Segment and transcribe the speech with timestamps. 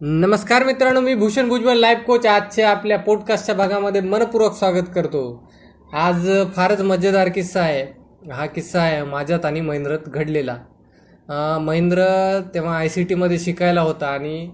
[0.00, 5.20] नमस्कार मित्रांनो मी भूषण भुजबळ लाईव्ह कोच आजच्या आपल्या पॉडकास्टच्या भागामध्ये मनपूर्वक स्वागत करतो.
[5.92, 7.84] आज फारच मजेदार किस्सा आहे.
[8.32, 10.56] हा किस्सा आहे माझ्यात आणि महेंद्रत घडलेला.
[11.60, 12.06] महेंद्र
[12.54, 14.46] तेव्हा आय सी टीमध्ये शिकायला होता आणि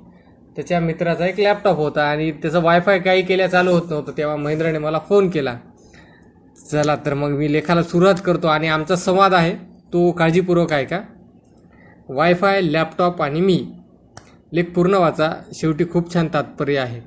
[0.57, 4.79] त्याच्या मित्राचा एक लॅपटॉप होता आणि त्याचं वायफाय काही केल्या चालू होत नव्हतं तेव्हा महेंद्रने
[4.79, 5.57] मला फोन केला.
[6.70, 9.54] चला तर मग मी लेखाला सुरुवात करतो आणि आमचा संवाद आहे
[9.93, 11.00] तो काळजीपूर्वक आहे का
[12.09, 13.64] वायफाय लॅपटॉप आणि मी.
[14.53, 15.30] लेख पूर्ण वाचा.
[15.55, 17.01] शेवटी खूप छान तात्पर्य आहे.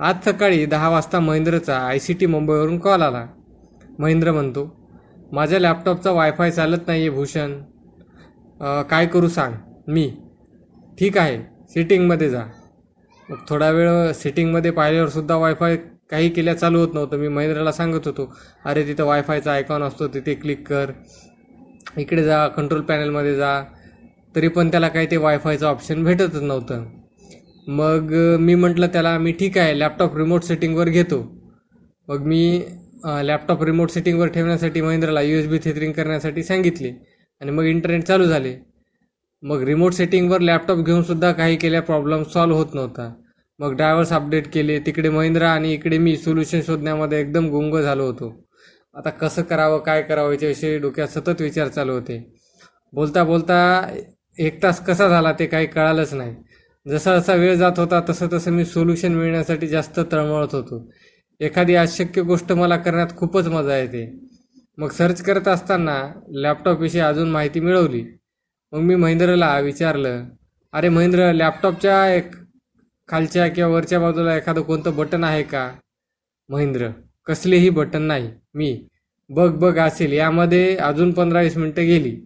[0.00, 3.26] आज सकाळी दहा वाजता महेंद्रचा आय सी टी मुंबईवरून कॉल आला.
[3.98, 4.64] महेंद्र म्हणतो
[5.32, 7.52] माझ्या लॅपटॉपचा वायफाय चालत नाही आहे भूषण
[8.90, 9.54] काय करू सांग?
[9.88, 10.10] मी.
[10.98, 11.38] ठीक आहे
[11.70, 12.42] सिटिंगमध्ये जा.
[13.28, 15.76] मग थोडा वेळ सिटिंगमध्ये पाहिल्यावर सुद्धा वायफाय
[16.10, 17.16] काही केल्या चालू होत नव्हतं.
[17.16, 18.32] मी महेंद्रला सांगत होतो
[18.64, 20.90] अरे तिथं वायफायचा आयकॉन असतो तिथे क्लिक कर.
[21.98, 23.62] इकडे जा कंट्रोल पॅनलमध्ये जा.
[24.36, 26.84] तरी पण त्याला काही ते वायफायचं ऑप्शन भेटतच नव्हतं.
[27.68, 31.20] मग मी म्हटलं त्याला मी ठीक आहे लॅपटॉप रिमोट सेटिंगवर घेतो.
[32.08, 32.62] मग मी
[33.24, 36.92] लॅपटॉप रिमोट सेटिंगवर ठेवण्यासाठी महिंद्राला यू एस बी थेथरिंग करण्यासाठी सांगितले
[37.40, 38.54] आणि मग इंटरनेट चालू झाले.
[39.42, 43.12] मग रिमोट सेटिंगवर लॅपटॉप घेऊन सुद्धा काही केल्या प्रॉब्लेम सॉल्व्ह होत नव्हता.
[43.60, 48.32] मग ड्रायव्हर्स अपडेट केले तिकडे महिंद्रा आणि इकडे मी सोल्युशन शोधण्यामध्ये एकदम गुंग झालो होतो.
[48.96, 52.18] आता कसं करावं काय करावं याच्याविषयी डोक्यात सतत विचार चालू होते.
[52.92, 53.56] बोलता बोलता
[54.38, 56.34] एक तास कसा झाला ते काही कळालंच नाही.
[56.86, 60.92] जसा जसा वेळ जात होता तसं तसं मी सोल्युशन मिळण्यासाठी जास्त तळमळत होतो.
[61.40, 64.18] एखादी अशक्य गोष्ट मला करण्यात खूपच मजा येते.
[64.78, 68.04] मग सर्च करत असताना लॅपटॉपविषयी अजून माहिती मिळवली.
[68.72, 70.24] मग मी महेंद्रला विचारलं
[70.72, 72.30] अरे महेंद्र लॅपटॉपच्या एक
[73.08, 75.70] खालच्या किंवा वरच्या बाजूला एखादं कोणतं बटन आहे का?
[76.48, 76.88] महेंद्र
[77.26, 78.30] कसलेही बटन नाही.
[78.54, 78.88] मी
[79.30, 80.12] बघ बघ असेल.
[80.12, 82.25] यामध्ये अजून पंधरा वीस मिनटं गेली.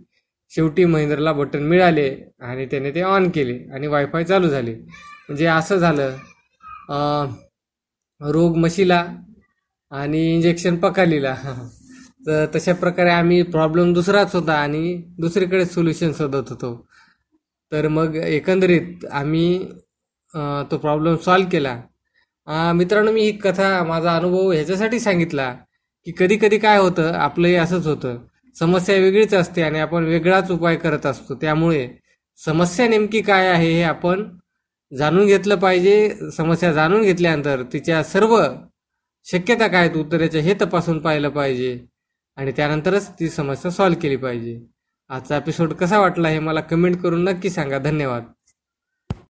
[0.53, 2.09] शेवटी महेंद्रला बटन मिळाले
[2.41, 4.75] आणि त्याने ते ऑन केले आणि वायफाय चालू झाले.
[5.29, 6.17] म्हणजे असं झालं
[8.21, 9.05] रोग म्हशीला
[9.93, 11.35] आणि इंजेक्शन पकालीला
[12.27, 16.75] तर तशा प्रकारे आम्ही प्रॉब्लेम दुसराच होता आणि दुसरीकडे सोल्युशन शोधत होतो.
[17.73, 19.47] तर मग एकंदरीत आम्ही
[20.71, 21.77] तो प्रॉब्लेम सॉल्व केला.
[22.75, 25.53] मित्रांनो मी ही कथा माझा अनुभव ह्याच्यासाठी सांगितला
[26.07, 28.17] की कधी कधी काय होतं आपलंही असंच होतं.
[28.59, 31.35] समस्या वेगळीच असते आणि आपण वेगळाच उपाय करत असतो.
[31.35, 31.89] त्यामुळे
[32.45, 34.25] समस्या नेमकी काय आहे हे आपण
[34.93, 36.31] जाणून घेतलं पाहिजे.
[36.37, 38.37] समस्या जाणून घेतल्यानंतर तिच्या सर्व
[39.27, 41.79] शक्यता काय आहेत उत्तराच्या हे तपासून पाहिलं पाहिजे
[42.37, 44.61] आणि त्यानंतरच ती समस्या सॉल्व्ह केली पाहिजे.
[45.11, 47.79] आजचा एपिसोड कसा वाटला हे मला कमेंट करून नक्की सांगा.
[47.79, 48.25] धन्यवाद.